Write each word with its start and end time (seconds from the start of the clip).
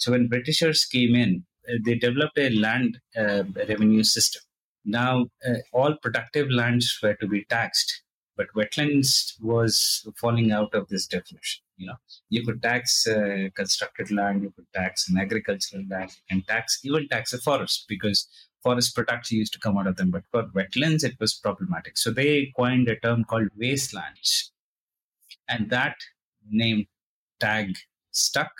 So 0.00 0.12
when 0.12 0.28
Britishers 0.28 0.86
came 0.86 1.14
in, 1.14 1.44
uh, 1.68 1.74
they 1.84 1.94
developed 1.94 2.38
a 2.38 2.48
land 2.50 2.98
uh, 3.14 3.44
revenue 3.68 4.02
system. 4.02 4.42
Now, 4.84 5.26
uh, 5.46 5.58
all 5.72 5.94
productive 6.02 6.50
lands 6.50 6.98
were 7.02 7.14
to 7.16 7.26
be 7.28 7.44
taxed, 7.44 8.02
but 8.34 8.46
wetlands 8.56 9.34
was 9.42 10.08
falling 10.16 10.52
out 10.52 10.74
of 10.74 10.88
this 10.88 11.06
definition. 11.06 11.62
You 11.76 11.88
know, 11.88 11.96
you 12.30 12.46
could 12.46 12.62
tax 12.62 13.06
uh, 13.06 13.48
constructed 13.54 14.10
land, 14.10 14.42
you 14.42 14.52
could 14.56 14.72
tax 14.74 15.06
an 15.10 15.18
agricultural 15.18 15.84
land, 15.90 16.12
and 16.30 16.46
tax 16.46 16.80
even 16.82 17.06
tax 17.08 17.34
a 17.34 17.38
forest 17.38 17.84
because 17.86 18.26
forest 18.62 18.94
products 18.94 19.30
used 19.30 19.52
to 19.52 19.58
come 19.58 19.76
out 19.76 19.86
of 19.86 19.96
them. 19.96 20.10
But 20.10 20.24
for 20.30 20.44
wetlands, 20.44 21.04
it 21.04 21.16
was 21.20 21.34
problematic. 21.34 21.98
So 21.98 22.10
they 22.10 22.52
coined 22.56 22.88
a 22.88 22.98
term 23.00 23.24
called 23.24 23.48
wastelands, 23.54 24.50
and 25.46 25.68
that 25.68 25.96
name 26.50 26.86
tag 27.38 27.76
stuck 28.12 28.50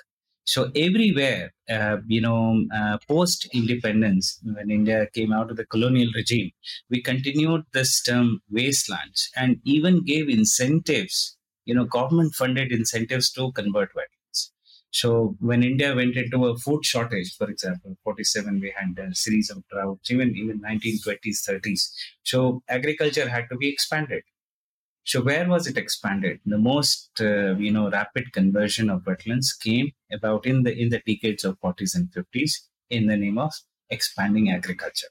so 0.52 0.60
everywhere, 0.74 1.52
uh, 1.76 1.98
you 2.06 2.20
know, 2.20 2.64
uh, 2.74 2.98
post 3.08 3.48
independence, 3.52 4.26
when 4.56 4.70
India 4.70 5.06
came 5.14 5.32
out 5.32 5.50
of 5.50 5.56
the 5.56 5.66
colonial 5.66 6.10
regime, 6.14 6.50
we 6.90 7.02
continued 7.02 7.62
this 7.72 8.02
term 8.02 8.40
wastelands 8.50 9.30
and 9.36 9.60
even 9.64 10.04
gave 10.04 10.28
incentives, 10.28 11.36
you 11.64 11.74
know, 11.74 11.84
government 11.84 12.34
funded 12.34 12.72
incentives 12.72 13.30
to 13.32 13.52
convert 13.52 13.90
wetlands. 13.94 14.50
So 14.92 15.36
when 15.38 15.62
India 15.62 15.94
went 15.94 16.16
into 16.16 16.46
a 16.46 16.56
food 16.58 16.84
shortage, 16.84 17.36
for 17.36 17.48
example, 17.48 17.96
47, 18.02 18.58
we 18.60 18.74
had 18.76 18.98
a 18.98 19.14
series 19.14 19.50
of 19.50 19.62
droughts, 19.68 20.10
even 20.10 20.36
even 20.36 20.60
1920s, 20.60 21.42
30s. 21.46 21.94
So 22.24 22.62
agriculture 22.68 23.28
had 23.28 23.44
to 23.50 23.56
be 23.56 23.68
expanded. 23.68 24.22
So 25.04 25.22
where 25.22 25.48
was 25.48 25.66
it 25.66 25.76
expanded? 25.76 26.40
The 26.46 26.58
most 26.58 27.20
uh, 27.20 27.56
you 27.56 27.70
know 27.72 27.90
rapid 27.90 28.32
conversion 28.32 28.88
of 28.90 29.02
wetlands 29.04 29.48
came 29.60 29.92
about 30.12 30.46
in 30.46 30.62
the 30.62 30.72
in 30.76 30.88
the 30.88 31.02
decades 31.06 31.44
of 31.44 31.60
40s 31.60 31.94
and 31.94 32.10
50s 32.12 32.52
in 32.90 33.06
the 33.06 33.16
name 33.16 33.38
of 33.38 33.52
expanding 33.90 34.50
agriculture. 34.50 35.08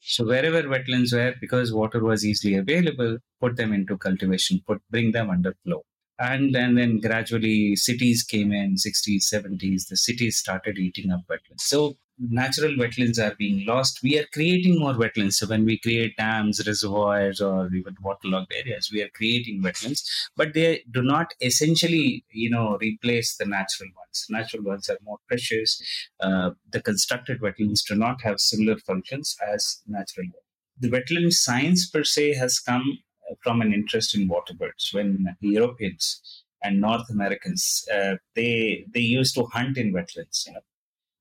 So 0.00 0.24
wherever 0.26 0.62
wetlands 0.62 1.12
were, 1.12 1.34
because 1.40 1.72
water 1.72 2.02
was 2.02 2.24
easily 2.24 2.54
available, 2.56 3.18
put 3.40 3.56
them 3.56 3.72
into 3.72 3.98
cultivation, 3.98 4.62
put 4.66 4.80
bring 4.90 5.12
them 5.12 5.30
under 5.30 5.54
flow. 5.64 5.84
And, 6.18 6.56
and 6.56 6.76
then 6.76 7.00
gradually 7.00 7.76
cities 7.76 8.24
came 8.24 8.52
in 8.52 8.74
60s 8.74 9.22
70s 9.32 9.86
the 9.88 9.96
cities 9.96 10.36
started 10.36 10.76
eating 10.76 11.12
up 11.12 11.20
wetlands 11.28 11.60
so 11.60 11.96
natural 12.18 12.72
wetlands 12.72 13.18
are 13.18 13.34
being 13.36 13.64
lost. 13.66 14.00
We 14.02 14.18
are 14.18 14.26
creating 14.32 14.78
more 14.78 14.94
wetlands. 14.94 15.34
So 15.34 15.46
when 15.46 15.64
we 15.64 15.78
create 15.78 16.16
dams, 16.16 16.66
reservoirs, 16.66 17.40
or 17.40 17.66
even 17.72 17.96
waterlogged 18.02 18.52
areas, 18.54 18.90
we 18.92 19.02
are 19.02 19.08
creating 19.14 19.62
wetlands, 19.62 20.02
but 20.36 20.54
they 20.54 20.82
do 20.90 21.02
not 21.02 21.32
essentially, 21.40 22.24
you 22.30 22.50
know, 22.50 22.76
replace 22.80 23.36
the 23.36 23.46
natural 23.46 23.90
ones. 23.96 24.26
Natural 24.28 24.62
ones 24.62 24.88
are 24.88 24.98
more 25.04 25.18
precious. 25.28 25.80
Uh, 26.20 26.50
the 26.70 26.80
constructed 26.80 27.40
wetlands 27.40 27.86
do 27.86 27.94
not 27.94 28.20
have 28.22 28.40
similar 28.40 28.76
functions 28.78 29.36
as 29.46 29.80
natural 29.86 30.26
ones. 30.26 30.44
The 30.80 30.90
wetland 30.90 31.32
science 31.32 31.88
per 31.88 32.04
se 32.04 32.34
has 32.34 32.60
come 32.60 32.98
from 33.42 33.60
an 33.60 33.72
interest 33.72 34.14
in 34.14 34.28
water 34.28 34.54
birds. 34.54 34.90
When 34.92 35.36
Europeans 35.40 36.44
and 36.62 36.80
North 36.80 37.08
Americans, 37.10 37.86
uh, 37.92 38.16
they 38.34 38.86
they 38.92 39.00
used 39.00 39.34
to 39.34 39.44
hunt 39.44 39.78
in 39.78 39.92
wetlands. 39.92 40.46
You 40.46 40.54
know, 40.54 40.60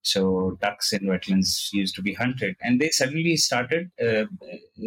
so 0.01 0.57
ducks 0.61 0.93
in 0.93 1.01
wetlands 1.01 1.71
used 1.73 1.95
to 1.95 2.01
be 2.01 2.13
hunted, 2.13 2.55
and 2.61 2.79
they 2.79 2.89
suddenly 2.89 3.37
started 3.37 3.91
uh, 4.01 4.25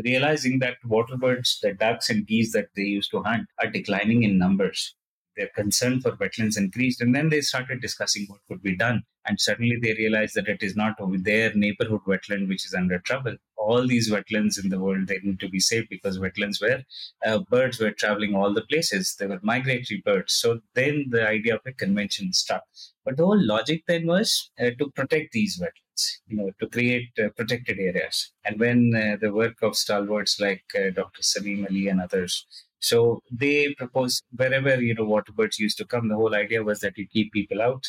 realizing 0.05 0.59
that 0.61 0.77
water 0.85 1.17
birds, 1.17 1.59
the 1.63 1.75
ducks 1.75 2.11
and 2.11 2.27
geese 2.27 2.53
that 2.53 2.69
they 2.75 2.83
used 2.83 3.11
to 3.13 3.23
hunt, 3.23 3.47
are 3.61 3.71
declining 3.71 4.23
in 4.23 4.39
numbers. 4.39 4.95
Their 5.37 5.49
concern 5.55 6.01
for 6.01 6.17
wetlands 6.17 6.59
increased, 6.59 7.01
and 7.01 7.15
then 7.15 7.29
they 7.29 7.41
started 7.41 7.81
discussing 7.81 8.27
what 8.29 8.41
could 8.49 8.63
be 8.63 8.77
done. 8.77 9.03
And 9.27 9.41
suddenly 9.41 9.77
they 9.81 9.95
realized 9.95 10.35
that 10.35 10.49
it 10.49 10.63
is 10.63 10.77
not 10.77 10.97
their 10.99 11.55
neighborhood 11.55 12.01
wetland 12.07 12.49
which 12.49 12.67
is 12.67 12.75
under 12.75 12.99
trouble. 13.01 13.37
All 13.57 13.87
these 13.87 14.11
wetlands 14.11 14.63
in 14.63 14.71
the 14.71 14.81
world 14.81 15.07
they 15.07 15.19
need 15.23 15.41
to 15.41 15.49
be 15.49 15.61
saved 15.61 15.89
because 15.91 16.19
wetlands 16.19 16.61
were, 16.61 16.83
uh, 17.25 17.39
birds 17.51 17.79
were 17.79 17.91
traveling 17.93 18.35
all 18.35 18.53
the 18.55 18.63
places. 18.63 19.15
They 19.19 19.27
were 19.27 19.39
migratory 19.43 20.03
birds. 20.05 20.33
So 20.33 20.61
then 20.75 21.07
the 21.11 21.29
idea 21.29 21.57
of 21.57 21.61
a 21.67 21.73
convention 21.73 22.33
stuck. 22.33 22.63
But 23.05 23.19
the 23.19 23.25
whole 23.25 23.47
logic 23.47 23.85
then 23.87 24.07
was 24.07 24.51
uh, 24.59 24.71
to 24.79 24.91
protect 24.95 25.33
these 25.33 25.61
wetlands, 25.61 25.90
you 26.29 26.37
know, 26.37 26.51
to 26.61 26.67
create 26.67 27.11
uh, 27.23 27.29
protected 27.37 27.79
areas. 27.79 28.33
And 28.45 28.59
when 28.59 28.79
uh, 28.95 29.17
the 29.21 29.33
work 29.33 29.57
of 29.63 29.77
stalwarts 29.77 30.41
like 30.41 30.65
uh, 30.75 30.91
Dr. 30.91 31.23
Salim 31.23 31.67
Ali 31.69 31.89
and 31.89 32.01
others, 32.01 32.47
so 32.81 33.23
they 33.31 33.75
proposed 33.75 34.25
wherever 34.35 34.81
you 34.81 34.95
know 34.95 35.05
water 35.05 35.33
birds 35.33 35.59
used 35.59 35.79
to 35.79 35.85
come. 35.85 36.09
The 36.09 36.17
whole 36.17 36.35
idea 36.35 36.63
was 36.63 36.81
that 36.81 36.97
you 36.97 37.07
keep 37.07 37.33
people 37.33 37.61
out 37.61 37.85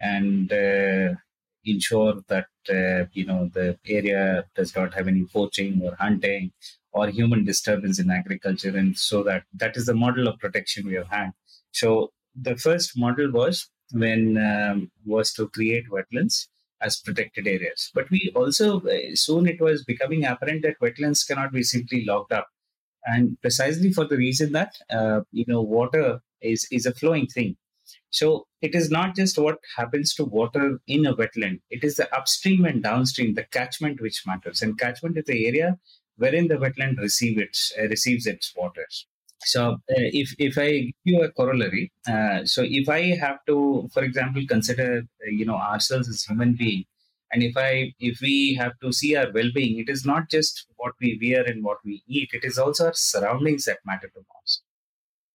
and 0.00 0.52
uh, 0.52 1.14
ensure 1.64 2.14
that 2.28 2.48
uh, 2.68 3.06
you 3.12 3.26
know 3.26 3.50
the 3.54 3.78
area 3.86 4.44
does 4.54 4.74
not 4.74 4.94
have 4.94 5.08
any 5.08 5.24
poaching 5.32 5.80
or 5.84 5.94
hunting 5.96 6.52
or 6.92 7.08
human 7.08 7.44
disturbance 7.44 7.98
in 8.00 8.10
agriculture, 8.10 8.76
and 8.76 8.98
so 8.98 9.22
that 9.22 9.44
that 9.54 9.76
is 9.76 9.86
the 9.86 9.94
model 9.94 10.26
of 10.28 10.38
protection 10.38 10.86
we 10.86 10.94
have 10.94 11.08
had. 11.08 11.30
So 11.72 12.10
the 12.34 12.56
first 12.56 12.98
model 12.98 13.30
was 13.30 13.68
when 13.92 14.36
um, 14.38 14.90
was 15.04 15.32
to 15.34 15.48
create 15.48 15.84
wetlands 15.90 16.48
as 16.80 17.00
protected 17.00 17.46
areas. 17.46 17.90
But 17.94 18.10
we 18.10 18.32
also 18.34 18.80
uh, 18.80 19.14
soon 19.14 19.46
it 19.46 19.60
was 19.60 19.84
becoming 19.84 20.24
apparent 20.24 20.62
that 20.62 20.80
wetlands 20.80 21.26
cannot 21.26 21.52
be 21.52 21.62
simply 21.62 22.04
locked 22.04 22.32
up, 22.32 22.48
and 23.04 23.40
precisely 23.40 23.92
for 23.92 24.06
the 24.06 24.16
reason 24.16 24.52
that 24.52 24.74
uh, 24.90 25.20
you 25.32 25.44
know 25.48 25.62
water 25.62 26.20
is 26.40 26.66
is 26.70 26.86
a 26.86 26.94
flowing 26.94 27.26
thing. 27.26 27.56
So 28.10 28.46
it 28.62 28.74
is 28.74 28.90
not 28.90 29.14
just 29.14 29.38
what 29.38 29.58
happens 29.76 30.14
to 30.14 30.24
water 30.24 30.80
in 30.86 31.06
a 31.06 31.14
wetland; 31.14 31.60
it 31.70 31.84
is 31.84 31.96
the 31.96 32.12
upstream 32.14 32.64
and 32.64 32.82
downstream, 32.82 33.34
the 33.34 33.44
catchment 33.44 34.00
which 34.00 34.26
matters. 34.26 34.62
And 34.62 34.78
catchment 34.78 35.16
is 35.18 35.24
the 35.24 35.46
area 35.46 35.78
wherein 36.16 36.48
the 36.48 36.56
wetland 36.56 36.98
receive 36.98 37.38
its, 37.38 37.72
uh, 37.78 37.88
receives 37.88 38.26
its 38.26 38.54
waters. 38.56 39.06
So 39.52 39.62
uh, 39.74 40.06
if 40.22 40.34
if 40.38 40.58
I 40.58 40.70
give 40.70 40.94
you 41.04 41.22
a 41.22 41.32
corollary, 41.32 41.92
uh, 42.08 42.44
so 42.44 42.62
if 42.64 42.88
I 42.88 43.02
have 43.24 43.38
to, 43.46 43.88
for 43.94 44.02
example, 44.04 44.42
consider 44.48 44.90
uh, 45.26 45.30
you 45.30 45.44
know 45.46 45.56
ourselves 45.56 46.08
as 46.08 46.24
human 46.24 46.54
being, 46.56 46.84
and 47.32 47.42
if 47.42 47.56
I 47.56 47.94
if 48.00 48.20
we 48.20 48.54
have 48.60 48.74
to 48.82 48.92
see 48.92 49.14
our 49.16 49.30
well-being, 49.32 49.78
it 49.78 49.88
is 49.88 50.04
not 50.04 50.30
just 50.30 50.66
what 50.76 50.94
we 51.00 51.10
wear 51.22 51.44
and 51.44 51.62
what 51.64 51.78
we 51.84 52.02
eat; 52.08 52.30
it 52.32 52.44
is 52.44 52.58
also 52.58 52.86
our 52.86 52.94
surroundings 52.94 53.64
that 53.66 53.78
matter 53.86 54.10
the 54.14 54.24
most. 54.34 54.62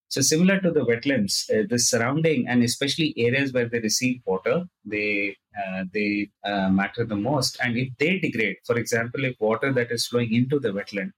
So 0.09 0.21
similar 0.21 0.59
to 0.61 0.71
the 0.71 0.85
wetlands, 0.91 1.35
uh, 1.50 1.66
the 1.69 1.79
surrounding 1.79 2.47
and 2.47 2.63
especially 2.63 3.13
areas 3.17 3.53
where 3.53 3.69
they 3.69 3.79
receive 3.79 4.21
water, 4.25 4.66
they 4.85 5.38
uh, 5.63 5.85
they 5.94 6.29
matter 6.45 7.05
the 7.05 7.16
most. 7.29 7.57
And 7.63 7.77
if 7.77 7.89
they 7.97 8.19
degrade, 8.19 8.57
for 8.66 8.77
example, 8.77 9.25
if 9.25 9.35
water 9.39 9.73
that 9.73 9.91
is 9.91 10.07
flowing 10.07 10.33
into 10.33 10.59
the 10.59 10.69
wetland 10.79 11.11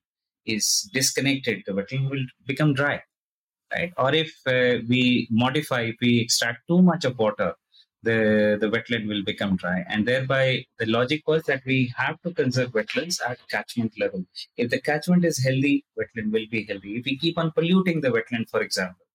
is 0.45 0.89
disconnected, 0.93 1.63
the 1.65 1.73
wetland 1.73 2.09
will 2.09 2.25
become 2.45 2.73
dry, 2.73 3.01
right? 3.73 3.91
Or 3.97 4.13
if 4.13 4.33
uh, 4.47 4.83
we 4.87 5.27
modify, 5.31 5.81
if 5.81 5.95
we 6.01 6.19
extract 6.19 6.67
too 6.67 6.81
much 6.81 7.05
of 7.05 7.17
water, 7.17 7.53
the, 8.03 8.57
the 8.59 8.69
wetland 8.69 9.07
will 9.07 9.23
become 9.23 9.55
dry. 9.55 9.83
And 9.87 10.05
thereby, 10.05 10.65
the 10.77 10.85
logic 10.85 11.25
was 11.25 11.43
that 11.43 11.63
we 11.65 11.93
have 11.95 12.21
to 12.23 12.33
conserve 12.33 12.71
wetlands 12.71 13.21
at 13.27 13.39
catchment 13.49 13.93
level. 13.97 14.25
If 14.57 14.69
the 14.69 14.81
catchment 14.81 15.23
is 15.25 15.41
healthy, 15.41 15.85
wetland 15.97 16.31
will 16.31 16.45
be 16.51 16.65
healthy. 16.65 16.97
If 16.97 17.05
we 17.05 17.17
keep 17.17 17.37
on 17.37 17.51
polluting 17.51 18.01
the 18.01 18.09
wetland, 18.09 18.49
for 18.49 18.61
example, 18.61 19.05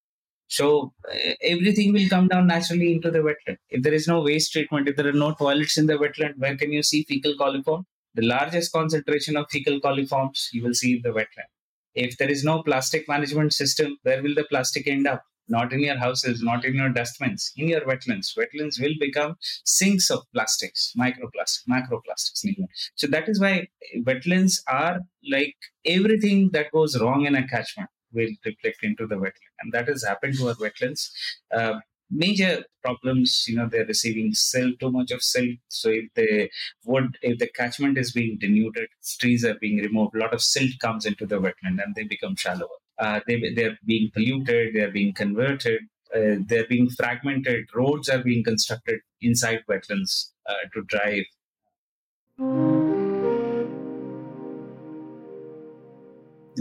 so 0.49 0.95
uh, 1.13 1.35
everything 1.43 1.93
will 1.93 2.09
come 2.09 2.29
down 2.29 2.47
naturally 2.47 2.95
into 2.95 3.11
the 3.11 3.19
wetland. 3.19 3.59
If 3.69 3.83
there 3.83 3.93
is 3.93 4.09
no 4.09 4.23
waste 4.23 4.53
treatment, 4.53 4.89
if 4.89 4.97
there 4.97 5.07
are 5.09 5.13
no 5.13 5.35
toilets 5.35 5.77
in 5.77 5.87
the 5.87 5.99
wetland, 5.99 6.39
where 6.39 6.57
can 6.57 6.73
you 6.73 6.83
see 6.83 7.05
fecal 7.05 7.35
coliform? 7.35 7.85
The 8.15 8.27
largest 8.27 8.73
concentration 8.73 9.37
of 9.37 9.47
fecal 9.51 9.81
coliforms 9.81 10.49
you 10.53 10.63
will 10.63 10.75
see 10.75 10.97
in 10.97 11.03
the 11.03 11.11
wetland. 11.11 11.53
If 11.95 12.17
there 12.17 12.31
is 12.31 12.45
no 12.45 12.63
plastic 12.63 13.09
management 13.09 13.53
system, 13.53 13.99
where 14.03 14.23
will 14.23 14.35
the 14.35 14.45
plastic 14.45 14.87
end 14.87 15.07
up? 15.07 15.25
not 15.49 15.73
in 15.73 15.81
your 15.81 15.97
houses, 15.99 16.43
not 16.43 16.65
in 16.65 16.75
your 16.75 16.91
dustbins, 16.91 17.53
in 17.57 17.69
your 17.69 17.81
wetlands. 17.83 18.37
Wetlands 18.37 18.81
will 18.81 18.95
become 19.01 19.37
sinks 19.65 20.11
of 20.11 20.25
plastics, 20.33 20.93
microplastics, 20.99 21.67
macroplastics. 21.69 22.55
So 22.95 23.07
that 23.09 23.29
is 23.29 23.41
why 23.41 23.69
wetlands 24.07 24.61
are 24.69 25.01
like 25.31 25.57
everything 25.85 26.51
that 26.53 26.71
goes 26.73 27.01
wrong 27.01 27.27
in 27.27 27.35
a 27.35 27.47
catchment 27.47 27.89
will 28.13 28.31
reflect 28.45 28.83
into 28.83 29.07
the 29.07 29.17
wetland, 29.17 29.55
and 29.61 29.73
that 29.73 29.89
has 29.89 30.05
happened 30.05 30.35
to 30.39 30.49
our 30.49 30.55
wetlands. 30.55 31.11
Uh, 31.55 31.75
major 32.11 32.65
problems 32.83 33.45
you 33.47 33.57
know 33.57 33.69
they're 33.71 33.85
receiving 33.87 34.33
silt 34.33 34.79
too 34.81 34.91
much 34.91 35.11
of 35.11 35.23
silt 35.23 35.59
so 35.69 35.91
if 35.91 36.07
the 36.15 36.49
wood 36.85 37.19
if 37.23 37.39
the 37.39 37.49
catchment 37.49 37.99
is 37.99 38.13
being 38.13 38.39
denuded 38.39 38.89
trees 39.21 39.45
are 39.45 39.59
being 39.61 39.79
removed 39.79 40.15
a 40.15 40.19
lot 40.19 40.33
of 40.33 40.41
silt 40.41 40.73
comes 40.81 41.05
into 41.05 41.27
the 41.27 41.39
wetland 41.39 41.83
and 41.85 41.95
they 41.95 42.05
become 42.05 42.35
shallower 42.37 42.79
uh, 42.99 43.21
they, 43.27 43.53
they're 43.55 43.79
being 43.85 44.11
polluted, 44.13 44.75
they're 44.75 44.91
being 44.91 45.13
converted, 45.15 45.83
uh, 46.15 46.37
they're 46.47 46.67
being 46.67 46.89
fragmented, 46.91 47.69
roads 47.75 48.09
are 48.09 48.23
being 48.23 48.43
constructed 48.43 49.01
inside 49.21 49.63
wetlands 49.69 50.31
uh, 50.49 50.55
to 50.75 50.83
drive. 50.85 51.25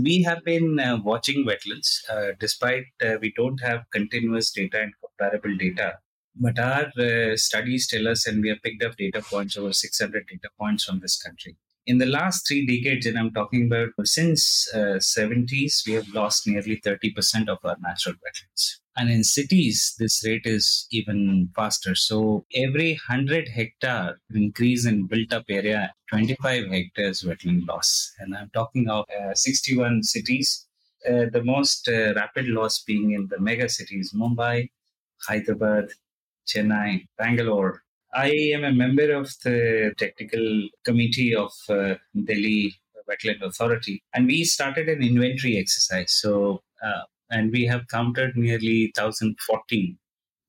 We 0.02 0.22
have 0.24 0.44
been 0.44 0.80
uh, 0.80 0.98
watching 1.04 1.46
wetlands 1.46 2.10
uh, 2.10 2.34
despite 2.40 2.86
uh, 3.04 3.16
we 3.22 3.34
don't 3.36 3.62
have 3.62 3.86
continuous 3.92 4.52
data 4.52 4.82
and 4.82 4.94
comparable 5.02 5.56
data. 5.58 5.98
But 6.36 6.60
our 6.60 6.92
uh, 7.00 7.36
studies 7.36 7.88
tell 7.88 8.08
us, 8.08 8.28
and 8.28 8.42
we 8.42 8.50
have 8.50 8.62
picked 8.62 8.84
up 8.84 8.96
data 8.96 9.22
points 9.22 9.58
over 9.58 9.74
600 9.74 10.28
data 10.28 10.50
points 10.60 10.84
from 10.84 11.00
this 11.00 11.20
country. 11.20 11.58
In 11.88 11.98
the 11.98 12.06
last 12.06 12.48
three 12.48 12.66
decades, 12.66 13.06
and 13.06 13.18
I'm 13.18 13.34
talking 13.34 13.66
about 13.68 13.90
since 14.06 14.70
uh, 14.74 15.00
70s, 15.00 15.88
we 15.88 15.94
have 15.94 16.08
lost 16.10 16.46
nearly 16.46 16.80
30% 16.86 17.48
of 17.48 17.58
our 17.64 17.78
natural 17.82 18.16
wetlands. 18.16 18.76
And 18.98 19.12
in 19.12 19.24
cities, 19.24 19.96
this 20.00 20.24
rate 20.26 20.46
is 20.46 20.88
even 20.92 21.50
faster. 21.56 21.94
So 21.94 22.46
every 22.56 22.94
100 23.08 23.48
hectare 23.48 24.18
increase 24.34 24.88
in 24.88 25.06
built 25.06 25.32
up 25.32 25.46
area, 25.50 25.94
25 26.10 26.72
hectares 26.72 27.22
wetland 27.22 27.68
loss. 27.68 28.12
And 28.18 28.36
I'm 28.36 28.50
talking 28.56 28.90
of 28.90 29.06
uh, 29.22 29.36
61 29.36 30.02
cities. 30.02 30.66
Uh, 31.08 31.26
the 31.32 31.44
most 31.44 31.88
uh, 31.88 32.16
rapid 32.16 32.48
loss 32.48 32.82
being 32.84 33.12
in 33.12 33.28
the 33.28 33.40
mega 33.40 33.70
cities 33.70 34.14
Mumbai, 34.16 34.70
Hyderabad, 35.28 35.90
Chennai, 36.48 37.06
Bangalore. 37.20 37.84
I 38.16 38.30
am 38.56 38.64
a 38.64 38.72
member 38.72 39.14
of 39.14 39.32
the 39.44 39.94
technical 39.98 40.70
committee 40.86 41.36
of 41.36 41.52
uh, 41.70 41.96
Delhi 42.26 42.74
Wetland 43.08 43.44
Authority, 43.44 44.02
and 44.14 44.26
we 44.26 44.44
started 44.44 44.90
an 44.90 45.04
inventory 45.04 45.58
exercise. 45.58 46.14
So, 46.14 46.62
uh, 46.84 47.04
and 47.30 47.52
we 47.52 47.66
have 47.66 47.88
counted 47.88 48.36
nearly 48.36 48.92
1,040 48.96 49.98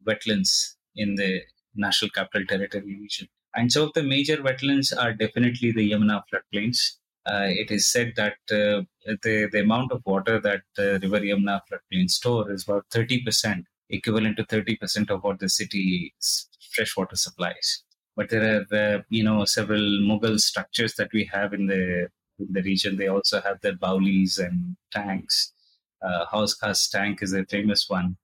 wetlands 0.06 0.75
in 0.96 1.14
the 1.14 1.42
National 1.75 2.10
Capital 2.10 2.46
Territory 2.46 2.98
region. 3.00 3.28
And 3.54 3.72
so 3.72 3.90
the 3.94 4.02
major 4.02 4.36
wetlands 4.38 4.92
are 4.96 5.12
definitely 5.12 5.72
the 5.72 5.90
Yamuna 5.90 6.22
floodplains. 6.32 6.78
Uh, 7.26 7.48
it 7.48 7.70
is 7.70 7.90
said 7.90 8.12
that 8.16 8.36
uh, 8.50 8.82
the, 9.22 9.48
the 9.52 9.60
amount 9.60 9.92
of 9.92 10.02
water 10.06 10.40
that 10.40 10.62
the 10.76 10.98
River 11.02 11.20
Yamuna 11.20 11.60
floodplain 11.70 12.08
store 12.08 12.50
is 12.50 12.64
about 12.64 12.88
30%, 12.90 13.64
equivalent 13.90 14.36
to 14.36 14.44
30% 14.44 15.10
of 15.10 15.22
what 15.22 15.38
the 15.40 15.48
city's 15.48 16.48
freshwater 16.72 17.16
supplies. 17.16 17.82
But 18.16 18.31
there 18.31 18.64
are, 18.72 18.76
uh, 18.76 19.02
you 19.10 19.24
know, 19.24 19.44
several 19.44 19.81
Mughal 19.81 20.38
structures 20.40 20.94
that 20.94 21.12
we 21.12 21.24
have 21.32 21.52
in 21.52 21.66
the 21.66 22.08
in 22.40 22.52
the 22.52 22.62
region. 22.62 22.96
They 22.96 23.08
also 23.08 23.40
have 23.40 23.60
their 23.60 23.74
baulis 23.74 24.38
and 24.38 24.76
tanks 24.92 25.52
uh, 26.02 26.26
Hauz 26.26 26.58
Khas 26.58 26.88
tank 26.88 27.22
is 27.22 27.32
a 27.32 27.44
famous 27.46 27.88
one. 27.88 28.16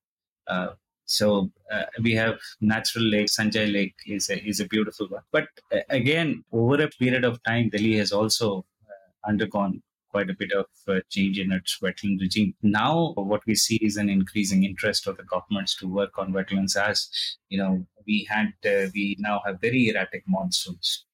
Uh, 0.46 0.68
so 1.06 1.50
uh, 1.70 1.84
we 2.02 2.12
have 2.12 2.38
natural 2.60 3.04
lake, 3.04 3.26
Sanjay 3.26 3.70
Lake 3.70 3.96
is 4.06 4.30
a, 4.30 4.42
is 4.46 4.60
a 4.60 4.66
beautiful 4.66 5.06
one. 5.08 5.22
But 5.32 5.48
uh, 5.72 5.80
again, 5.90 6.44
over 6.52 6.82
a 6.82 6.88
period 6.88 7.24
of 7.24 7.42
time, 7.42 7.68
Delhi 7.68 7.98
has 7.98 8.12
also 8.12 8.64
uh, 8.88 9.28
undergone 9.28 9.82
quite 10.10 10.30
a 10.30 10.34
bit 10.34 10.52
of 10.52 10.66
uh, 10.88 11.00
change 11.10 11.38
in 11.38 11.52
its 11.52 11.78
wetland 11.82 12.20
regime. 12.20 12.54
Now, 12.62 13.12
what 13.16 13.42
we 13.46 13.54
see 13.54 13.76
is 13.76 13.96
an 13.96 14.08
increasing 14.08 14.64
interest 14.64 15.06
of 15.06 15.16
the 15.16 15.24
governments 15.24 15.76
to 15.78 15.88
work 15.88 16.18
on 16.18 16.32
wetlands. 16.32 16.76
As 16.76 17.08
you 17.48 17.58
know, 17.58 17.84
we 18.06 18.26
had 18.30 18.52
we 18.94 19.16
now 19.18 19.40
have 19.44 19.60
very 19.60 19.88
erratic 19.88 20.22
monsoons. 20.28 21.04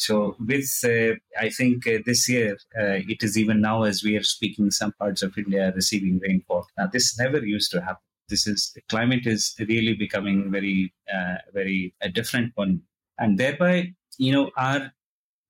So, 0.00 0.34
with 0.40 0.70
uh, 0.82 1.16
I 1.38 1.50
think 1.50 1.86
uh, 1.86 1.98
this 2.06 2.26
year, 2.26 2.56
uh, 2.74 3.04
it 3.12 3.22
is 3.22 3.36
even 3.36 3.60
now 3.60 3.82
as 3.82 4.02
we 4.02 4.16
are 4.16 4.22
speaking, 4.22 4.70
some 4.70 4.92
parts 4.92 5.22
of 5.22 5.36
India 5.36 5.68
are 5.68 5.74
receiving 5.74 6.18
rainfall. 6.26 6.66
Now, 6.78 6.86
this 6.86 7.18
never 7.18 7.44
used 7.44 7.70
to 7.72 7.82
happen. 7.82 8.00
This 8.30 8.46
is 8.46 8.72
the 8.74 8.80
climate 8.88 9.26
is 9.26 9.54
really 9.58 9.92
becoming 9.92 10.50
very, 10.50 10.94
uh, 11.14 11.36
very 11.52 11.94
a 12.00 12.08
different 12.08 12.52
one, 12.54 12.80
and 13.18 13.36
thereby, 13.36 13.92
you 14.16 14.32
know, 14.32 14.50
our 14.56 14.90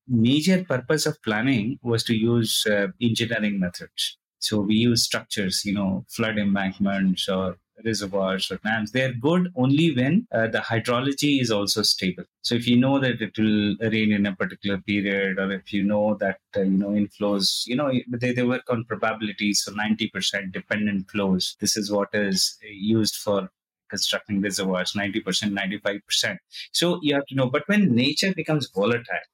major 0.05 0.65
purpose 0.65 1.05
of 1.05 1.21
planning 1.23 1.79
was 1.81 2.03
to 2.03 2.13
use 2.13 2.65
uh, 2.67 2.87
engineering 3.01 3.57
methods. 3.57 4.17
So 4.39 4.59
we 4.59 4.75
use 4.75 5.05
structures, 5.05 5.63
you 5.63 5.73
know, 5.73 6.05
flood 6.09 6.37
embankments 6.37 7.29
or 7.29 7.57
reservoirs 7.85 8.51
or 8.51 8.57
dams. 8.57 8.91
They're 8.91 9.13
good 9.13 9.51
only 9.55 9.95
when 9.95 10.27
uh, 10.31 10.47
the 10.47 10.59
hydrology 10.59 11.41
is 11.41 11.51
also 11.51 11.81
stable. 11.81 12.23
So 12.41 12.55
if 12.55 12.67
you 12.67 12.77
know 12.77 12.99
that 12.99 13.21
it 13.21 13.37
will 13.37 13.75
rain 13.89 14.11
in 14.11 14.25
a 14.25 14.35
particular 14.35 14.79
period, 14.79 15.39
or 15.39 15.51
if 15.51 15.71
you 15.73 15.83
know 15.83 16.15
that 16.15 16.39
uh, 16.55 16.61
you 16.61 16.77
know 16.77 16.89
inflows, 16.89 17.65
you 17.65 17.75
know 17.75 17.91
they, 18.07 18.33
they 18.33 18.43
work 18.43 18.63
on 18.69 18.85
probabilities. 18.85 19.61
So 19.63 19.73
ninety 19.73 20.09
percent 20.09 20.51
dependent 20.51 21.09
flows. 21.09 21.55
This 21.59 21.77
is 21.77 21.91
what 21.91 22.09
is 22.13 22.57
used 22.61 23.15
for 23.15 23.49
constructing 23.89 24.41
reservoirs. 24.41 24.95
Ninety 24.95 25.19
percent, 25.19 25.53
ninety 25.53 25.79
five 25.79 25.99
percent. 26.05 26.39
So 26.71 26.99
you 27.01 27.15
have 27.15 27.25
to 27.27 27.35
know. 27.35 27.49
But 27.49 27.67
when 27.67 27.95
nature 27.95 28.33
becomes 28.33 28.69
volatile, 28.73 29.27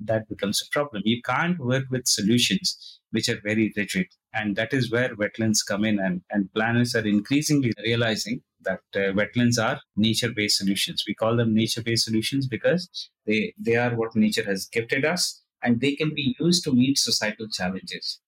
that 0.00 0.28
becomes 0.28 0.62
a 0.62 0.70
problem. 0.70 1.02
You 1.04 1.22
can't 1.22 1.58
work 1.58 1.84
with 1.90 2.06
solutions 2.06 3.00
which 3.10 3.28
are 3.28 3.40
very 3.42 3.72
rigid. 3.76 4.06
And 4.36 4.54
that 4.56 4.74
is 4.74 4.90
where 4.90 5.16
wetlands 5.16 5.60
come 5.66 5.84
in. 5.84 5.98
And, 5.98 6.20
and 6.30 6.52
planners 6.52 6.94
are 6.94 7.06
increasingly 7.06 7.72
realizing 7.82 8.42
that 8.60 8.80
uh, 8.94 9.12
wetlands 9.18 9.58
are 9.58 9.80
nature 9.96 10.30
based 10.30 10.58
solutions. 10.58 11.04
We 11.08 11.14
call 11.14 11.36
them 11.36 11.54
nature 11.54 11.82
based 11.82 12.04
solutions 12.04 12.46
because 12.46 12.88
they, 13.26 13.54
they 13.58 13.76
are 13.76 13.94
what 13.94 14.14
nature 14.14 14.44
has 14.44 14.66
gifted 14.66 15.06
us 15.06 15.42
and 15.62 15.80
they 15.80 15.94
can 15.94 16.14
be 16.14 16.36
used 16.38 16.64
to 16.64 16.72
meet 16.72 16.98
societal 16.98 17.48
challenges. 17.48 18.20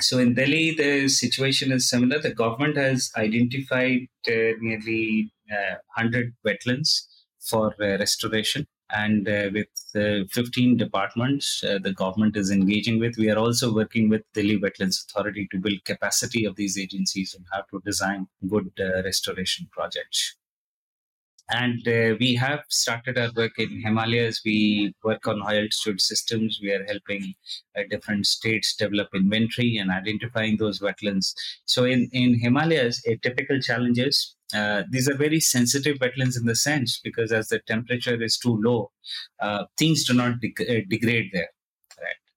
So 0.00 0.18
in 0.18 0.34
Delhi, 0.34 0.74
the 0.74 1.08
situation 1.08 1.72
is 1.72 1.88
similar. 1.88 2.18
The 2.20 2.34
government 2.34 2.76
has 2.76 3.10
identified 3.16 4.00
uh, 4.28 4.58
nearly 4.60 5.32
uh, 5.50 5.76
100 5.96 6.34
wetlands 6.46 7.06
for 7.40 7.74
uh, 7.80 7.98
restoration 7.98 8.66
and 8.94 9.28
uh, 9.28 9.50
with 9.52 9.68
uh, 9.96 10.24
15 10.30 10.76
departments 10.76 11.62
uh, 11.64 11.78
the 11.82 11.92
government 11.92 12.36
is 12.36 12.50
engaging 12.50 13.00
with. 13.00 13.16
We 13.16 13.30
are 13.30 13.38
also 13.38 13.74
working 13.74 14.08
with 14.08 14.22
delhi 14.32 14.58
wetlands 14.60 15.04
authority 15.04 15.48
to 15.50 15.58
build 15.58 15.84
capacity 15.84 16.44
of 16.44 16.56
these 16.56 16.78
agencies 16.78 17.34
and 17.34 17.44
how 17.52 17.62
to 17.70 17.82
design 17.84 18.28
good 18.48 18.70
uh, 18.80 19.02
restoration 19.02 19.68
projects 19.72 20.36
and 21.50 21.86
uh, 21.86 22.16
we 22.18 22.34
have 22.34 22.60
started 22.68 23.18
our 23.18 23.30
work 23.36 23.58
in 23.58 23.80
himalayas. 23.82 24.40
We 24.44 24.94
work 25.04 25.26
on 25.26 25.40
high 25.40 25.58
altitude 25.58 26.00
systems. 26.00 26.58
We 26.62 26.70
are 26.72 26.84
helping 26.84 27.34
uh, 27.76 27.82
different 27.90 28.26
states 28.26 28.74
develop 28.74 29.08
inventory 29.14 29.76
and 29.76 29.90
identifying 29.90 30.56
those 30.56 30.80
wetlands. 30.80 31.34
So 31.66 31.84
in, 31.84 32.08
in 32.12 32.38
himalayas 32.40 33.02
a 33.06 33.16
typical 33.16 33.60
challenge 33.60 33.98
is 33.98 34.34
uh, 34.54 34.84
these 34.90 35.08
are 35.08 35.16
very 35.16 35.40
sensitive 35.40 35.98
wetlands 35.98 36.38
in 36.38 36.46
the 36.46 36.56
sense 36.56 37.00
because 37.02 37.32
as 37.32 37.48
the 37.48 37.60
temperature 37.66 38.22
is 38.22 38.38
too 38.38 38.60
low, 38.62 38.90
uh, 39.40 39.64
things 39.76 40.04
do 40.06 40.14
not 40.14 40.40
de- 40.40 40.54
uh, 40.60 40.82
degrade 40.88 41.30
there. 41.32 41.48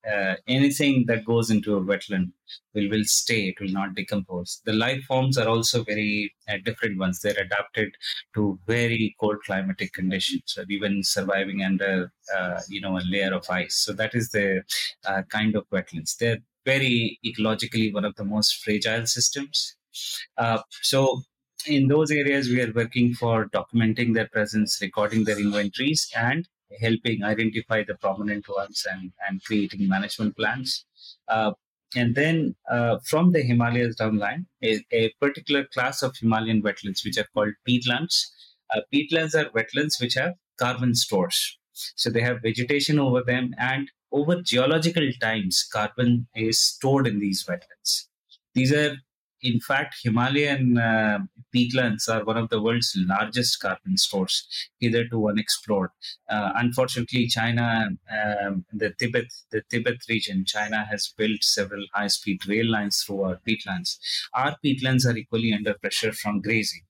Uh, 0.10 0.36
anything 0.48 1.06
that 1.08 1.26
goes 1.26 1.50
into 1.50 1.76
a 1.76 1.82
wetland 1.82 2.32
will 2.74 2.90
will 2.90 3.04
stay; 3.04 3.50
it 3.50 3.60
will 3.60 3.72
not 3.72 3.96
decompose. 3.96 4.62
The 4.66 4.74
life 4.74 5.04
forms 5.04 5.38
are 5.38 5.48
also 5.48 5.84
very 5.84 6.34
uh, 6.48 6.58
different 6.64 6.98
ones. 6.98 7.20
They're 7.20 7.40
adapted 7.40 7.96
to 8.36 8.60
very 8.66 9.16
cold 9.20 9.38
climatic 9.46 9.94
conditions, 9.94 10.44
so 10.46 10.64
even 10.70 11.04
surviving 11.04 11.64
under 11.64 12.12
you 12.70 12.82
know 12.82 12.98
a 12.98 13.04
layer 13.10 13.34
of 13.34 13.50
ice. 13.50 13.76
So 13.76 13.94
that 13.94 14.16
is 14.16 14.30
the 14.30 14.64
kind 15.30 15.56
of 15.56 15.70
wetlands. 15.70 16.18
They're 16.18 16.40
very 16.66 17.20
ecologically 17.26 17.94
one 17.94 18.06
of 18.06 18.16
the 18.16 18.26
most 18.26 18.64
fragile 18.64 19.06
systems. 19.06 19.76
so 20.82 21.22
in 21.66 21.88
those 21.88 22.12
areas, 22.12 22.50
we 22.50 22.62
are 22.62 22.72
working 22.72 23.14
for 23.14 23.50
documenting 23.50 24.14
their 24.14 24.28
presence, 24.28 24.80
recording 24.82 25.24
their 25.24 25.40
inventories, 25.40 26.10
and 26.16 26.48
helping 26.80 27.24
identify 27.24 27.84
the 27.84 27.96
prominent 27.96 28.46
ones 28.50 28.86
and, 28.92 29.12
and 29.28 29.44
creating 29.44 29.88
management 29.88 30.36
plans. 30.36 30.86
Uh, 31.28 31.52
and 31.96 32.16
then 32.16 32.56
uh, 32.70 32.98
from 33.06 33.32
the 33.32 33.42
Himalayas 33.42 33.96
downline, 33.96 34.46
a, 34.64 34.84
a, 34.92 35.14
particular 35.22 35.66
class 35.74 36.04
of 36.04 36.16
Himalayan 36.18 36.62
wetlands, 36.62 37.04
which 37.06 37.18
are 37.18 37.28
called 37.34 37.54
peatlands. 37.68 38.26
Uh, 38.74 38.82
peatlands 38.94 39.34
are 39.36 39.50
wetlands 39.52 40.02
which 40.02 40.16
have 40.16 40.34
carbon 40.60 40.94
stores. 40.96 41.58
So 41.72 42.10
they 42.10 42.22
have 42.22 42.42
vegetation 42.42 43.00
over 43.00 43.24
them, 43.24 43.54
and 43.58 43.90
over 44.12 44.42
geological 44.42 45.08
times, 45.22 45.68
carbon 45.72 46.28
is 46.36 46.60
stored 46.60 47.08
in 47.08 47.20
these 47.20 47.46
wetlands. 47.46 48.08
These 48.54 48.74
are 48.74 48.96
in 49.42 49.60
fact, 49.60 49.96
Himalayan 50.04 50.78
uh, 50.78 51.20
peatlands 51.56 52.10
are 52.10 52.24
one 52.24 52.38
of 52.38 52.50
the 52.50 52.62
world's 52.62 52.96
largest 52.98 53.60
carbon 53.60 53.98
stores, 53.98 54.48
hitherto 54.80 55.30
unexplored. 55.30 55.90
Uh, 56.30 56.52
unfortunately, 56.56 57.28
China, 57.28 57.90
um, 58.12 58.66
the 58.74 58.92
Tibet, 59.00 59.26
the 59.52 59.62
Tibet 59.70 59.98
region, 60.10 60.46
China 60.46 60.86
has 60.90 61.14
built 61.18 61.44
several 61.44 61.86
high-speed 61.94 62.48
rail 62.48 62.70
lines 62.70 63.04
through 63.04 63.22
our 63.24 63.40
peatlands. 63.48 63.98
Our 64.34 64.56
peatlands 64.64 65.06
are 65.06 65.16
equally 65.16 65.54
under 65.54 65.74
pressure 65.76 66.14
from 66.14 66.42
grazing 66.42 66.82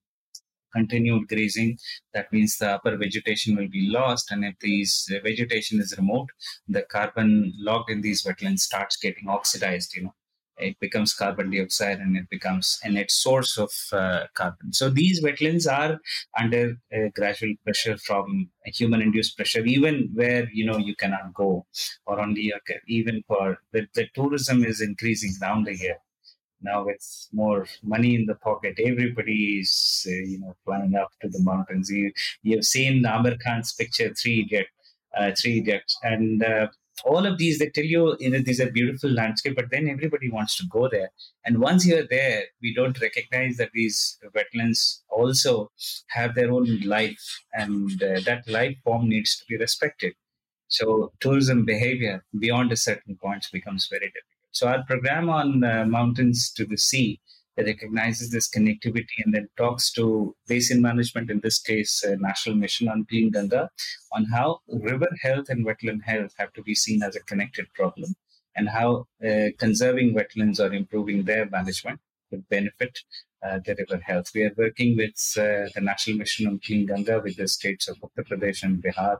continued 0.73 1.27
grazing, 1.27 1.77
that 2.13 2.31
means 2.31 2.57
the 2.57 2.69
upper 2.69 2.95
vegetation 2.97 3.55
will 3.55 3.69
be 3.69 3.89
lost. 3.89 4.31
And 4.31 4.45
if 4.45 4.55
these 4.59 5.09
vegetation 5.23 5.79
is 5.79 5.95
removed, 5.97 6.31
the 6.67 6.83
carbon 6.83 7.53
locked 7.57 7.89
in 7.89 8.01
these 8.01 8.23
wetlands 8.23 8.59
starts 8.59 8.97
getting 8.97 9.27
oxidized, 9.27 9.95
you 9.95 10.03
know, 10.03 10.15
it 10.57 10.79
becomes 10.79 11.13
carbon 11.13 11.51
dioxide 11.51 11.99
and 11.99 12.17
it 12.17 12.29
becomes 12.29 12.79
a 12.83 12.89
net 12.89 13.11
source 13.11 13.57
of 13.57 13.71
uh, 13.91 14.23
carbon. 14.33 14.73
So 14.73 14.89
these 14.89 15.23
wetlands 15.23 15.71
are 15.71 15.99
under 16.39 16.77
a 16.91 17.09
gradual 17.09 17.53
pressure 17.63 17.97
from 17.97 18.49
human 18.65 19.01
induced 19.01 19.35
pressure, 19.37 19.63
even 19.65 20.09
where 20.13 20.49
you 20.51 20.65
know 20.65 20.77
you 20.77 20.95
cannot 20.95 21.33
go, 21.33 21.65
or 22.05 22.19
only 22.19 22.51
even 22.87 23.23
for 23.27 23.59
the, 23.71 23.87
the 23.93 24.07
tourism 24.15 24.63
is 24.63 24.81
increasing 24.81 25.33
down 25.39 25.63
the 25.63 25.75
year. 25.75 25.97
now 26.61 26.83
with 26.85 27.27
more 27.31 27.67
money 27.83 28.15
in 28.15 28.25
the 28.25 28.35
pocket, 28.35 28.79
everybody 28.83 29.59
is 29.61 30.05
uh, 30.07 30.11
you 30.11 30.39
know 30.39 30.55
flying 30.65 30.95
up 30.95 31.11
to 31.21 31.29
the 31.29 31.41
mountains. 31.43 31.89
You 31.89 32.11
you've 32.43 32.65
seen 32.65 33.03
Aamir 33.03 33.37
Khan's 33.43 33.73
picture 33.73 34.13
Three 34.13 34.41
Idiot, 34.41 34.67
uh, 35.17 35.31
Three 35.39 35.59
Idiots, 35.59 35.97
and 36.03 36.43
uh, 36.43 36.67
all 37.05 37.25
of 37.25 37.37
these 37.37 37.59
they 37.59 37.69
tell 37.69 37.83
you 37.83 38.15
you 38.19 38.29
know 38.29 38.39
these 38.39 38.59
are 38.59 38.71
beautiful 38.71 39.09
landscape, 39.09 39.55
but 39.55 39.69
then 39.71 39.87
everybody 39.87 40.29
wants 40.29 40.57
to 40.57 40.65
go 40.69 40.89
there. 40.89 41.11
And 41.45 41.59
once 41.59 41.85
you're 41.85 42.07
there, 42.07 42.43
we 42.61 42.73
don't 42.73 42.99
recognize 43.01 43.57
that 43.57 43.71
these 43.73 44.17
wetlands 44.35 45.01
also 45.09 45.71
have 46.07 46.35
their 46.35 46.51
own 46.51 46.81
life, 46.81 47.23
and 47.53 48.01
uh, 48.01 48.19
that 48.25 48.47
life 48.47 48.77
form 48.83 49.09
needs 49.09 49.37
to 49.37 49.45
be 49.47 49.57
respected. 49.57 50.13
So 50.69 51.13
tourism 51.19 51.65
behavior 51.65 52.23
beyond 52.39 52.71
a 52.71 52.77
certain 52.77 53.15
point 53.15 53.47
becomes 53.53 53.87
very 53.89 54.07
difficult. 54.07 54.23
So 54.51 54.67
our 54.67 54.83
program 54.85 55.29
on 55.29 55.63
uh, 55.63 55.85
mountains 55.85 56.51
to 56.53 56.65
the 56.65 56.77
sea 56.77 57.21
recognizes 57.63 58.29
this 58.29 58.49
connectivity 58.49 59.17
and 59.25 59.33
then 59.33 59.47
talks 59.57 59.91
to 59.93 60.35
basin 60.47 60.81
management, 60.81 61.31
in 61.31 61.39
this 61.41 61.59
case, 61.59 62.03
uh, 62.03 62.15
National 62.19 62.55
Mission 62.55 62.87
on 62.87 63.05
Clean 63.09 63.29
Ganga, 63.31 63.69
on 64.13 64.25
how 64.25 64.59
river 64.67 65.09
health 65.21 65.49
and 65.49 65.65
wetland 65.65 66.03
health 66.03 66.33
have 66.37 66.53
to 66.53 66.61
be 66.61 66.75
seen 66.75 67.01
as 67.03 67.15
a 67.15 67.21
connected 67.21 67.65
problem 67.73 68.13
and 68.55 68.67
how 68.69 69.05
uh, 69.25 69.49
conserving 69.57 70.13
wetlands 70.13 70.59
or 70.59 70.73
improving 70.73 71.23
their 71.23 71.47
management 71.49 71.99
would 72.31 72.47
benefit 72.49 72.99
uh, 73.45 73.59
the 73.65 73.75
river 73.75 74.01
health. 74.03 74.31
We 74.33 74.43
are 74.43 74.53
working 74.57 74.97
with 74.97 75.15
uh, 75.37 75.69
the 75.73 75.81
National 75.81 76.17
Mission 76.17 76.47
on 76.47 76.59
Clean 76.65 76.85
Ganga 76.85 77.21
with 77.23 77.37
the 77.37 77.47
states 77.47 77.87
of 77.87 77.97
Uttar 77.97 78.27
Pradesh 78.27 78.63
and 78.63 78.83
Bihar 78.83 79.17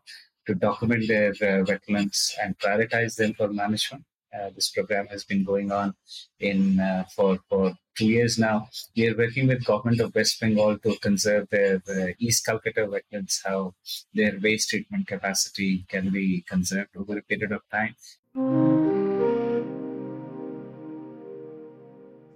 to 0.47 0.55
document 0.55 1.07
their 1.07 1.31
uh, 1.31 1.63
wetlands 1.65 2.31
and 2.41 2.57
prioritize 2.57 3.15
them 3.15 3.33
for 3.33 3.47
management. 3.49 4.03
Uh, 4.33 4.49
this 4.55 4.69
program 4.69 5.07
has 5.07 5.23
been 5.23 5.43
going 5.43 5.71
on 5.71 5.93
in 6.39 6.79
uh, 6.79 7.05
for 7.15 7.39
for 7.49 7.73
two 7.97 8.05
years 8.05 8.37
now. 8.37 8.67
We 8.95 9.07
are 9.07 9.17
working 9.17 9.47
with 9.47 9.65
government 9.65 10.01
of 10.01 10.13
West 10.13 10.39
Bengal 10.39 10.77
to 10.79 10.95
conserve 10.97 11.47
their 11.49 11.81
uh, 11.89 12.13
East 12.19 12.45
Calcutta 12.45 12.87
wetlands, 12.87 13.39
how 13.45 13.73
their 14.13 14.37
waste 14.41 14.69
treatment 14.69 15.07
capacity 15.07 15.85
can 15.89 16.09
be 16.11 16.43
conserved 16.47 16.95
over 16.95 17.17
a 17.17 17.21
period 17.23 17.51
of 17.51 17.61
time. 17.71 17.95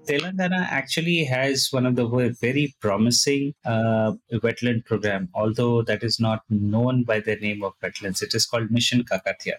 Telangana 0.08 0.68
actually 0.68 1.24
has 1.26 1.68
one 1.72 1.86
of 1.86 1.96
the 1.96 2.36
very 2.42 2.74
promising 2.82 3.54
uh, 3.66 4.14
wetland 4.34 4.84
program, 4.86 5.30
although 5.36 5.84
that 5.84 6.04
is 6.04 6.20
not 6.20 6.42
known 6.50 7.04
by 7.04 7.20
the 7.20 7.36
name 7.36 7.64
of 7.64 7.74
wetlands. 7.84 8.22
It 8.24 8.34
is 8.34 8.46
called 8.46 8.72
Mission 8.72 9.04
Kakatiya. 9.04 9.58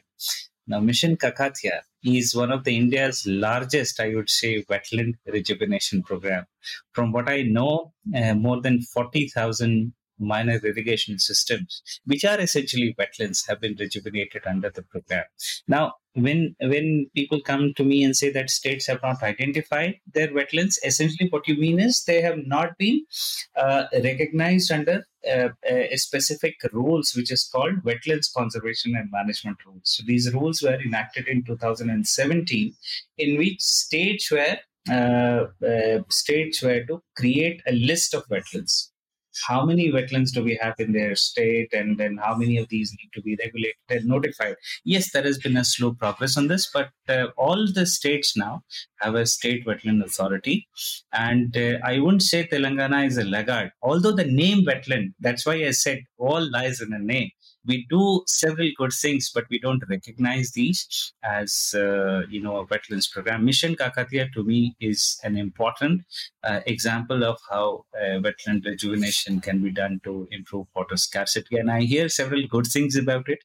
Now, 0.67 0.81
Mission 0.81 1.17
Kakatiya 1.17 1.83
is 2.02 2.35
one 2.35 2.50
of 2.50 2.64
the 2.64 2.76
India's 2.76 3.25
largest, 3.26 4.00
I 4.00 4.14
would 4.14 4.30
say, 4.30 4.62
wetland 4.64 5.14
rejuvenation 5.26 6.02
program. 6.02 6.47
From 6.92 7.12
what 7.12 7.28
I 7.28 7.42
know, 7.42 7.92
uh, 8.16 8.35
more 8.35 8.61
than 8.61 8.82
40,000 8.82 9.92
minor 10.23 10.59
irrigation 10.64 11.19
systems, 11.19 11.83
which 12.05 12.25
are 12.25 12.41
essentially 12.41 12.95
wetlands, 12.99 13.49
have 13.49 13.61
been 13.61 13.76
rejuvenated 13.79 14.43
under 14.47 14.71
the 14.71 14.83
program. 14.83 15.25
Now, 15.69 15.95
when 16.14 16.55
when 16.61 17.07
people 17.14 17.41
come 17.41 17.73
to 17.75 17.85
me 17.85 18.05
and 18.05 18.14
say 18.14 18.31
that 18.31 18.50
states 18.50 18.87
have 18.87 19.00
not 19.02 19.23
identified 19.23 19.95
their 20.12 20.29
wetlands, 20.29 20.76
essentially 20.85 21.29
what 21.31 21.49
you 21.49 21.57
mean 21.57 21.81
is 21.81 22.05
they 22.05 22.21
have 22.21 22.38
not 22.47 22.76
been 22.79 23.05
uh, 23.57 23.85
recognized 24.02 24.71
under 24.71 25.05
uh, 25.29 25.49
a 25.64 25.97
specific 25.97 26.57
rules, 26.73 27.12
which 27.17 27.33
is 27.33 27.49
called 27.50 27.83
Wetlands 27.83 28.33
Conservation 28.37 28.95
and 28.97 29.11
Management 29.11 29.59
Rules. 29.64 29.83
So 29.85 30.05
these 30.07 30.33
rules 30.33 30.62
were 30.62 30.81
enacted 30.81 31.29
in 31.29 31.45
2017, 31.45 32.75
in 33.19 33.38
which 33.38 33.61
states 33.61 34.31
were 34.31 34.57
uh, 34.91 35.47
uh, 35.64 36.02
states 36.11 36.62
were 36.62 36.85
to 36.85 37.02
create 37.17 37.62
a 37.67 37.73
list 37.73 38.14
of 38.14 38.26
wetlands 38.29 38.88
how 39.47 39.65
many 39.65 39.91
wetlands 39.91 40.33
do 40.33 40.43
we 40.43 40.59
have 40.62 40.75
in 40.79 40.93
their 40.93 41.15
state 41.15 41.73
and 41.73 41.99
then 41.99 42.19
how 42.23 42.35
many 42.35 42.59
of 42.59 42.69
these 42.69 42.93
need 42.99 43.11
to 43.15 43.23
be 43.23 43.37
regulated 43.41 43.77
and 43.89 44.07
notified? 44.07 44.57
Yes 44.85 45.12
there 45.12 45.23
has 45.23 45.39
been 45.39 45.57
a 45.57 45.65
slow 45.65 45.93
progress 45.95 46.37
on 46.37 46.49
this 46.49 46.71
but 46.73 46.91
uh, 47.09 47.27
all 47.37 47.67
the 47.73 47.87
states 47.87 48.37
now 48.37 48.62
have 49.01 49.15
a 49.15 49.27
state 49.27 49.67
wetland 49.67 50.05
authority. 50.05 50.67
And 51.12 51.57
uh, 51.57 51.79
i 51.85 51.99
wouldn't 51.99 52.23
say 52.23 52.47
telangana 52.47 53.07
is 53.07 53.19
a 53.19 53.25
laggard 53.25 53.73
although 53.83 54.12
the 54.12 54.25
name 54.25 54.65
wetland 54.67 55.12
that's 55.21 55.45
why 55.47 55.55
i 55.67 55.71
said 55.71 56.01
all 56.19 56.51
lies 56.51 56.81
in 56.81 56.91
the 56.91 56.99
name 56.99 57.31
we 57.66 57.87
do 57.88 58.23
several 58.26 58.69
good 58.76 58.92
things, 58.92 59.31
but 59.35 59.45
we 59.50 59.59
don't 59.59 59.83
recognize 59.88 60.50
these 60.52 61.12
as 61.23 61.75
uh, 61.76 62.23
you 62.28 62.42
know 62.42 62.57
a 62.59 62.66
wetlands 62.66 63.11
program. 63.11 63.45
Mission 63.45 63.76
Kakatiya 63.76 64.33
to 64.33 64.42
me 64.42 64.75
is 64.81 65.19
an 65.23 65.37
important 65.37 66.02
uh, 66.45 66.61
example 66.66 67.25
of 67.25 67.38
how 67.50 67.85
uh, 67.97 68.19
wetland 68.21 68.64
rejuvenation 68.64 69.40
can 69.40 69.62
be 69.62 69.71
done 69.71 70.00
to 70.04 70.28
improve 70.31 70.66
water 70.75 70.97
scarcity, 70.97 71.57
and 71.57 71.71
I 71.71 71.83
hear 71.83 72.09
several 72.09 72.47
good 72.49 72.66
things 72.66 72.97
about 72.97 73.28
it. 73.28 73.45